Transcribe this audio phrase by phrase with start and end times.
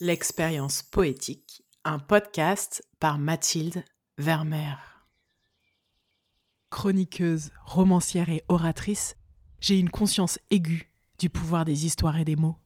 [0.00, 3.84] L'expérience poétique, un podcast par Mathilde
[4.18, 4.76] Vermeer.
[6.68, 9.16] Chroniqueuse, romancière et oratrice,
[9.60, 12.56] j'ai une conscience aiguë du pouvoir des histoires et des mots.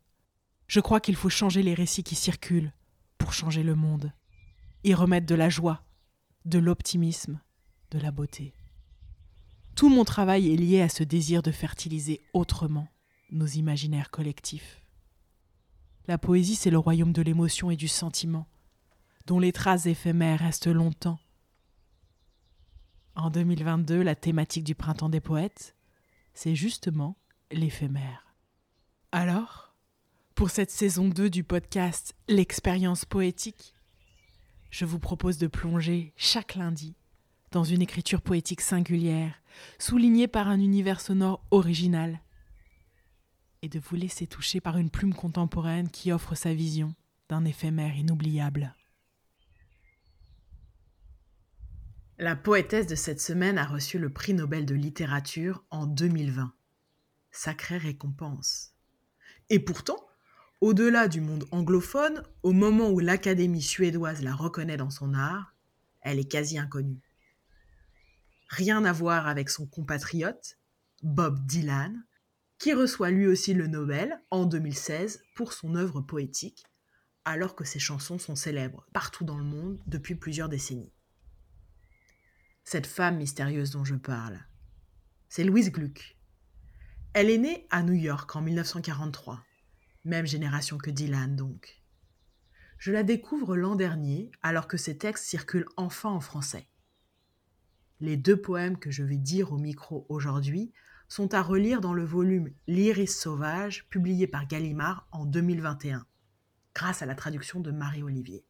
[0.68, 2.72] Je crois qu'il faut changer les récits qui circulent
[3.18, 4.10] pour changer le monde,
[4.82, 5.84] y remettre de la joie,
[6.46, 7.42] de l'optimisme,
[7.90, 8.54] de la beauté.
[9.76, 12.88] Tout mon travail est lié à ce désir de fertiliser autrement
[13.30, 14.80] nos imaginaires collectifs.
[16.08, 18.48] La poésie, c'est le royaume de l'émotion et du sentiment,
[19.26, 21.18] dont les traces éphémères restent longtemps.
[23.14, 25.76] En 2022, la thématique du printemps des poètes,
[26.32, 27.18] c'est justement
[27.52, 28.34] l'éphémère.
[29.12, 29.76] Alors,
[30.34, 33.74] pour cette saison 2 du podcast L'expérience poétique,
[34.70, 36.96] je vous propose de plonger chaque lundi
[37.50, 39.42] dans une écriture poétique singulière,
[39.78, 42.20] soulignée par un univers sonore original,
[43.62, 46.94] et de vous laisser toucher par une plume contemporaine qui offre sa vision
[47.28, 48.74] d'un éphémère inoubliable.
[52.18, 56.52] La poétesse de cette semaine a reçu le prix Nobel de littérature en 2020.
[57.30, 58.72] Sacrée récompense.
[59.50, 60.04] Et pourtant,
[60.60, 65.54] au-delà du monde anglophone, au moment où l'Académie suédoise la reconnaît dans son art,
[66.00, 67.00] elle est quasi inconnue.
[68.48, 70.58] Rien à voir avec son compatriote,
[71.02, 72.04] Bob Dylan,
[72.58, 76.64] qui reçoit lui aussi le Nobel en 2016 pour son œuvre poétique,
[77.24, 80.92] alors que ses chansons sont célèbres partout dans le monde depuis plusieurs décennies.
[82.64, 84.40] Cette femme mystérieuse dont je parle,
[85.28, 86.16] c'est Louise Gluck.
[87.12, 89.42] Elle est née à New York en 1943,
[90.04, 91.82] même génération que Dylan donc.
[92.78, 96.68] Je la découvre l'an dernier alors que ses textes circulent enfin en français.
[98.00, 100.72] Les deux poèmes que je vais dire au micro aujourd'hui
[101.08, 106.06] sont à relire dans le volume L'Iris sauvage, publié par Gallimard en 2021,
[106.74, 108.44] grâce à la traduction de Marie-Olivier.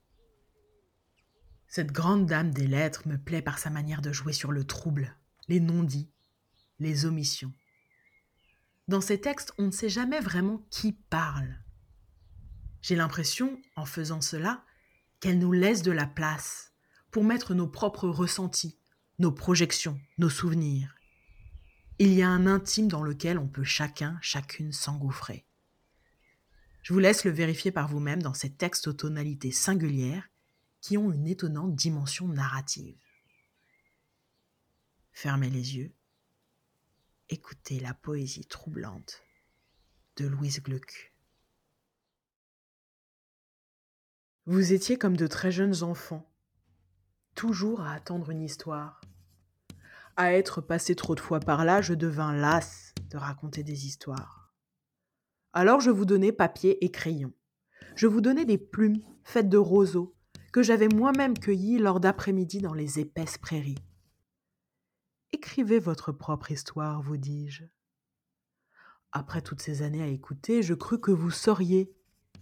[1.69, 5.17] Cette grande dame des lettres me plaît par sa manière de jouer sur le trouble,
[5.47, 6.11] les non-dits,
[6.81, 7.53] les omissions.
[8.89, 11.63] Dans ces textes, on ne sait jamais vraiment qui parle.
[12.81, 14.65] J'ai l'impression, en faisant cela,
[15.21, 16.73] qu'elle nous laisse de la place
[17.11, 18.79] pour mettre nos propres ressentis,
[19.19, 20.98] nos projections, nos souvenirs
[21.99, 25.45] il y a un intime dans lequel on peut chacun, chacune s'engouffrer.
[26.83, 30.29] Je vous laisse le vérifier par vous-même dans ces textes aux tonalités singulières
[30.81, 32.99] qui ont une étonnante dimension narrative.
[35.13, 35.93] Fermez les yeux.
[37.29, 39.23] Écoutez la poésie troublante
[40.17, 41.13] de Louise Gluck.
[44.47, 46.33] Vous étiez comme de très jeunes enfants,
[47.35, 49.01] toujours à attendre une histoire,
[50.19, 54.53] à être passé trop de fois par là, je devins lasse de raconter des histoires.
[55.53, 57.33] Alors je vous donnais papier et crayon.
[57.95, 60.17] Je vous donnais des plumes faites de roseaux
[60.53, 63.79] que j'avais moi-même cueillies lors d'après-midi dans les épaisses prairies.
[65.31, 67.65] Écrivez votre propre histoire, vous dis-je.
[69.13, 71.95] Après toutes ces années à écouter, je crus que vous sauriez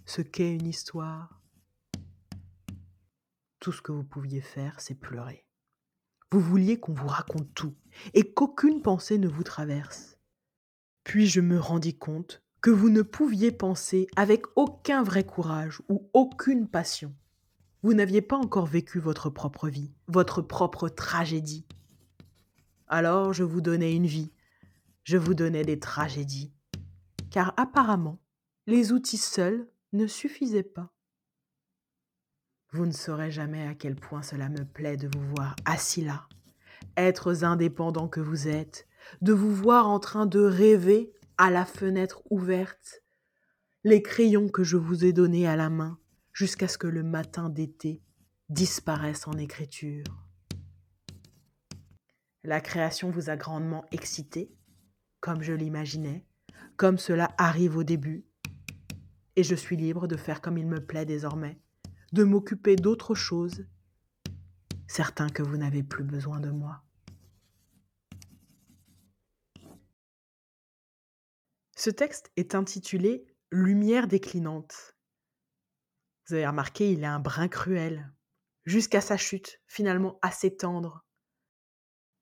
[0.07, 1.43] ce qu'est une histoire.
[3.61, 5.46] Tout ce que vous pouviez faire, c'est pleurer.
[6.33, 7.75] Vous vouliez qu'on vous raconte tout
[8.15, 10.19] et qu'aucune pensée ne vous traverse.
[11.05, 16.11] Puis je me rendis compte que vous ne pouviez penser avec aucun vrai courage ou
[16.15, 17.15] aucune passion.
[17.85, 21.65] Vous n'aviez pas encore vécu votre propre vie, votre propre tragédie.
[22.89, 24.33] Alors je vous donnais une vie,
[25.05, 26.53] je vous donnais des tragédies,
[27.31, 28.19] car apparemment
[28.67, 30.96] les outils seuls ne suffisaient pas.
[32.73, 36.29] Vous ne saurez jamais à quel point cela me plaît de vous voir assis là,
[36.97, 38.87] êtres indépendants que vous êtes,
[39.21, 43.03] de vous voir en train de rêver à la fenêtre ouverte,
[43.85, 45.99] les crayons que je vous ai donnés à la main
[46.33, 48.03] jusqu'à ce que le matin d'été
[48.49, 50.05] disparaisse en écriture.
[52.43, 54.53] La création vous a grandement excité,
[55.21, 56.25] comme je l'imaginais,
[56.77, 58.27] comme cela arrive au début,
[59.37, 61.61] et je suis libre de faire comme il me plaît désormais
[62.13, 63.67] de m'occuper d'autre chose,
[64.87, 66.83] certain que vous n'avez plus besoin de moi.
[71.77, 74.97] Ce texte est intitulé Lumière déclinante.
[76.27, 78.13] Vous avez remarqué, il est un brin cruel,
[78.65, 81.05] jusqu'à sa chute, finalement assez tendre.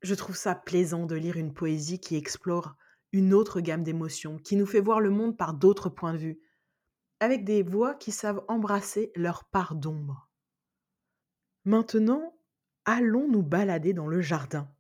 [0.03, 2.77] Je trouve ça plaisant de lire une poésie qui explore
[3.13, 6.41] une autre gamme d'émotions, qui nous fait voir le monde par d'autres points de vue,
[7.21, 10.29] avec des voix qui savent embrasser leur part d'ombre.
[11.65, 12.37] Maintenant,
[12.85, 14.71] allons nous balader dans le jardin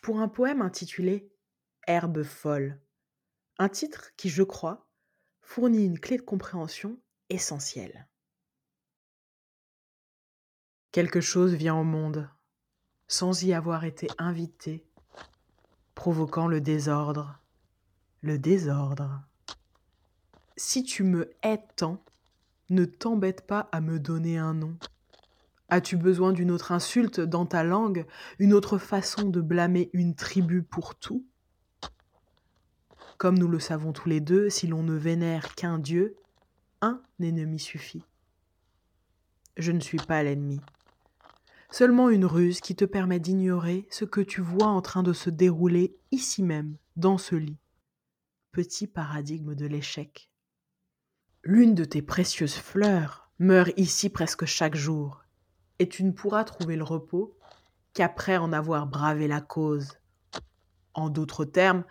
[0.00, 1.32] pour un poème intitulé
[1.86, 2.80] Herbe folle,
[3.58, 4.88] un titre qui, je crois,
[5.40, 6.98] fournit une clé de compréhension
[7.28, 8.08] essentielle.
[10.92, 12.28] quelque chose vient au monde,
[13.08, 14.86] sans y avoir été invité,
[15.94, 17.40] provoquant le désordre.
[18.20, 19.22] Le désordre.
[20.64, 22.00] Si tu me hais tant,
[22.70, 24.78] ne t'embête pas à me donner un nom.
[25.68, 28.06] As-tu besoin d'une autre insulte dans ta langue,
[28.38, 31.26] une autre façon de blâmer une tribu pour tout?
[33.18, 36.14] Comme nous le savons tous les deux, si l'on ne vénère qu'un Dieu,
[36.80, 38.04] un ennemi suffit.
[39.56, 40.60] Je ne suis pas l'ennemi.
[41.72, 45.28] Seulement une ruse qui te permet d'ignorer ce que tu vois en train de se
[45.28, 47.58] dérouler ici même, dans ce lit.
[48.52, 50.31] Petit paradigme de l'échec.
[51.44, 55.24] L'une de tes précieuses fleurs meurt ici presque chaque jour,
[55.80, 57.36] et tu ne pourras trouver le repos
[57.94, 59.98] qu'après en avoir bravé la cause.
[60.94, 61.82] En d'autres termes,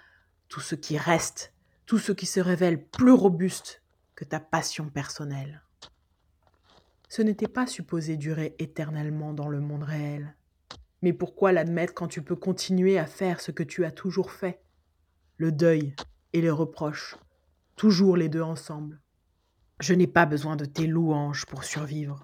[0.48, 1.54] tout ce qui reste,
[1.86, 3.84] tout ce qui se révèle plus robuste
[4.16, 5.62] que ta passion personnelle.
[7.10, 10.34] Ce n'était pas supposé durer éternellement dans le monde réel.
[11.02, 14.62] Mais pourquoi l'admettre quand tu peux continuer à faire ce que tu as toujours fait?
[15.36, 15.94] Le deuil
[16.32, 17.18] et les reproches,
[17.76, 19.02] toujours les deux ensemble.
[19.82, 22.24] Je n'ai pas besoin de tes louanges pour survivre.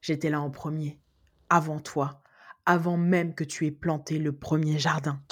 [0.00, 0.98] J'étais là en premier,
[1.48, 2.20] avant toi,
[2.66, 5.22] avant même que tu aies planté le premier jardin.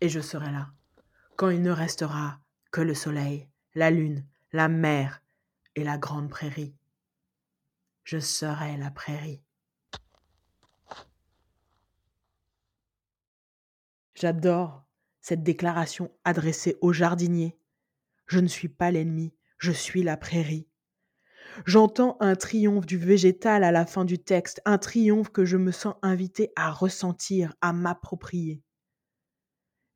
[0.00, 0.70] Et je serai là,
[1.36, 2.40] quand il ne restera
[2.72, 5.20] que le soleil, la lune, la mer
[5.76, 6.74] et la grande prairie.
[8.02, 9.42] Je serai la prairie.
[14.14, 14.86] J'adore
[15.20, 17.58] cette déclaration adressée aux jardiniers.
[18.26, 20.69] Je ne suis pas l'ennemi, je suis la prairie.
[21.66, 25.72] J'entends un triomphe du végétal à la fin du texte, un triomphe que je me
[25.72, 28.62] sens invité à ressentir, à m'approprier.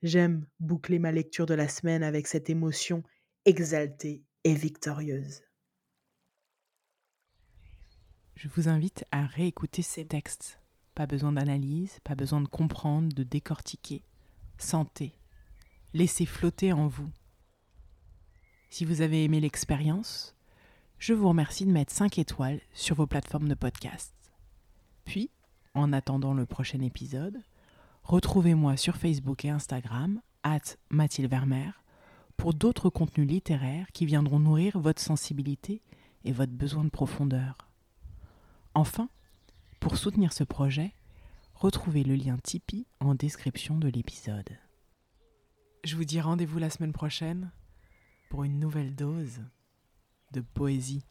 [0.03, 3.03] J'aime boucler ma lecture de la semaine avec cette émotion
[3.47, 5.43] exaltée et victorieuse.
[8.37, 10.61] Je vous invite à réécouter ces textes.
[10.95, 14.03] Pas besoin d'analyse, pas besoin de comprendre, de décortiquer.
[14.59, 15.15] Sentez.
[15.95, 17.11] Laissez flotter en vous.
[18.69, 20.37] Si vous avez aimé l'expérience,
[21.07, 24.15] je vous remercie de mettre 5 étoiles sur vos plateformes de podcast.
[25.05, 25.31] Puis,
[25.75, 27.43] en attendant le prochain épisode,
[28.05, 31.85] retrouvez-moi sur Facebook et Instagram, at Mathilde Vermeer,
[32.39, 35.83] pour d'autres contenus littéraires qui viendront nourrir votre sensibilité
[36.25, 37.59] et votre besoin de profondeur.
[38.73, 39.11] Enfin,
[39.81, 40.95] pour soutenir ce projet,
[41.55, 44.57] retrouvez le lien Tipeee en description de l'épisode.
[45.85, 47.51] Je vous dis rendez-vous la semaine prochaine
[48.31, 49.43] pour une nouvelle dose
[50.35, 51.05] de poésie.